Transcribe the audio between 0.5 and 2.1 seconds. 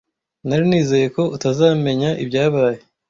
nizeye ko utazamenya